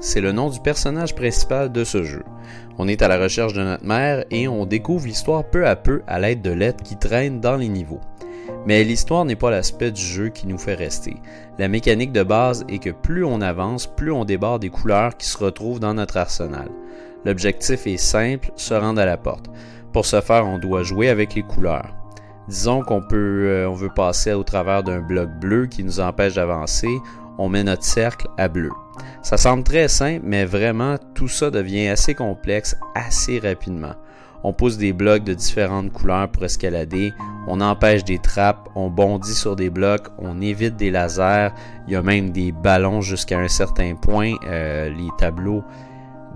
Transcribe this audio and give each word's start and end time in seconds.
c'est 0.00 0.20
le 0.20 0.32
nom 0.32 0.50
du 0.50 0.60
personnage 0.60 1.14
principal 1.14 1.72
de 1.72 1.84
ce 1.84 2.02
jeu. 2.02 2.22
On 2.78 2.86
est 2.86 3.02
à 3.02 3.08
la 3.08 3.18
recherche 3.18 3.54
de 3.54 3.62
notre 3.62 3.84
mère 3.84 4.24
et 4.30 4.46
on 4.46 4.66
découvre 4.66 5.06
l'histoire 5.06 5.44
peu 5.44 5.66
à 5.66 5.74
peu 5.74 6.02
à 6.06 6.20
l'aide 6.20 6.42
de 6.42 6.50
lettres 6.50 6.84
qui 6.84 6.96
traînent 6.96 7.40
dans 7.40 7.56
les 7.56 7.68
niveaux. 7.68 8.00
Mais 8.66 8.84
l'histoire 8.84 9.24
n'est 9.24 9.36
pas 9.36 9.50
l'aspect 9.50 9.90
du 9.90 10.00
jeu 10.00 10.28
qui 10.28 10.46
nous 10.46 10.58
fait 10.58 10.74
rester. 10.74 11.16
La 11.58 11.68
mécanique 11.68 12.12
de 12.12 12.22
base 12.22 12.64
est 12.68 12.78
que 12.78 12.90
plus 12.90 13.24
on 13.24 13.40
avance, 13.40 13.86
plus 13.86 14.12
on 14.12 14.24
débarre 14.24 14.58
des 14.58 14.70
couleurs 14.70 15.16
qui 15.16 15.26
se 15.26 15.38
retrouvent 15.38 15.80
dans 15.80 15.94
notre 15.94 16.16
arsenal. 16.16 16.68
L'objectif 17.24 17.86
est 17.86 17.96
simple, 17.96 18.50
se 18.56 18.74
rendre 18.74 19.00
à 19.00 19.06
la 19.06 19.16
porte. 19.16 19.46
Pour 19.92 20.06
ce 20.06 20.20
faire, 20.20 20.46
on 20.46 20.58
doit 20.58 20.82
jouer 20.82 21.08
avec 21.08 21.34
les 21.34 21.42
couleurs. 21.42 21.94
Disons 22.48 22.82
qu'on 22.82 23.02
peut, 23.02 23.48
euh, 23.48 23.70
veut 23.70 23.92
passer 23.94 24.32
au 24.32 24.42
travers 24.42 24.82
d'un 24.82 25.00
bloc 25.00 25.28
bleu 25.40 25.66
qui 25.66 25.84
nous 25.84 26.00
empêche 26.00 26.34
d'avancer, 26.34 26.88
on 27.38 27.48
met 27.48 27.64
notre 27.64 27.84
cercle 27.84 28.28
à 28.36 28.48
bleu. 28.48 28.70
Ça 29.22 29.36
semble 29.36 29.64
très 29.64 29.88
simple, 29.88 30.22
mais 30.24 30.44
vraiment 30.44 30.96
tout 31.14 31.28
ça 31.28 31.50
devient 31.50 31.88
assez 31.88 32.14
complexe 32.14 32.76
assez 32.94 33.38
rapidement. 33.38 33.94
On 34.44 34.52
pousse 34.52 34.76
des 34.76 34.92
blocs 34.92 35.24
de 35.24 35.34
différentes 35.34 35.92
couleurs 35.92 36.30
pour 36.30 36.44
escalader, 36.44 37.12
on 37.48 37.60
empêche 37.60 38.04
des 38.04 38.18
trappes, 38.18 38.68
on 38.76 38.88
bondit 38.88 39.34
sur 39.34 39.56
des 39.56 39.70
blocs, 39.70 40.06
on 40.18 40.40
évite 40.40 40.76
des 40.76 40.90
lasers, 40.90 41.50
il 41.86 41.94
y 41.94 41.96
a 41.96 42.02
même 42.02 42.30
des 42.30 42.52
ballons 42.52 43.00
jusqu'à 43.00 43.38
un 43.38 43.48
certain 43.48 43.94
point, 43.96 44.34
euh, 44.46 44.90
les 44.90 45.08
tableaux 45.18 45.64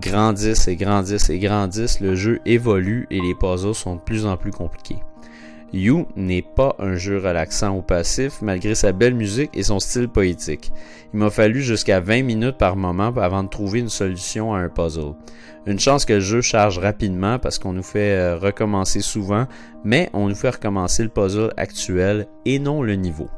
grandissent 0.00 0.66
et 0.66 0.76
grandissent 0.76 1.30
et 1.30 1.38
grandissent, 1.38 2.00
le 2.00 2.16
jeu 2.16 2.40
évolue 2.44 3.06
et 3.10 3.20
les 3.20 3.34
puzzles 3.36 3.74
sont 3.74 3.96
de 3.96 4.00
plus 4.00 4.26
en 4.26 4.36
plus 4.36 4.50
compliqués. 4.50 4.98
You 5.72 6.06
n'est 6.16 6.42
pas 6.42 6.76
un 6.78 6.96
jeu 6.96 7.16
relaxant 7.16 7.76
ou 7.76 7.82
passif 7.82 8.42
malgré 8.42 8.74
sa 8.74 8.92
belle 8.92 9.14
musique 9.14 9.50
et 9.54 9.62
son 9.62 9.80
style 9.80 10.08
poétique. 10.08 10.70
Il 11.14 11.20
m'a 11.20 11.30
fallu 11.30 11.62
jusqu'à 11.62 12.00
20 12.00 12.22
minutes 12.24 12.58
par 12.58 12.76
moment 12.76 13.12
avant 13.16 13.42
de 13.42 13.48
trouver 13.48 13.80
une 13.80 13.88
solution 13.88 14.52
à 14.52 14.58
un 14.58 14.68
puzzle. 14.68 15.14
Une 15.66 15.80
chance 15.80 16.04
que 16.04 16.14
le 16.14 16.20
jeu 16.20 16.42
charge 16.42 16.78
rapidement 16.78 17.38
parce 17.38 17.58
qu'on 17.58 17.72
nous 17.72 17.82
fait 17.82 18.18
euh, 18.18 18.36
recommencer 18.36 19.00
souvent, 19.00 19.46
mais 19.84 20.10
on 20.12 20.28
nous 20.28 20.34
fait 20.34 20.50
recommencer 20.50 21.04
le 21.04 21.08
puzzle 21.08 21.52
actuel 21.56 22.26
et 22.44 22.58
non 22.58 22.82
le 22.82 22.96
niveau. 22.96 23.28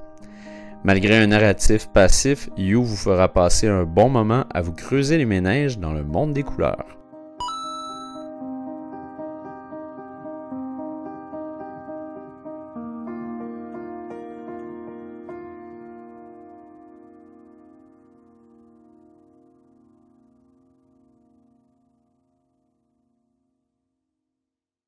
Malgré 0.84 1.16
un 1.16 1.28
narratif 1.28 1.88
passif, 1.88 2.50
You 2.56 2.82
vous 2.82 2.96
fera 2.96 3.28
passer 3.28 3.68
un 3.68 3.84
bon 3.84 4.08
moment 4.08 4.44
à 4.52 4.60
vous 4.60 4.72
creuser 4.72 5.18
les 5.18 5.24
ménages 5.24 5.78
dans 5.78 5.92
le 5.92 6.02
monde 6.02 6.32
des 6.32 6.42
couleurs. 6.42 7.03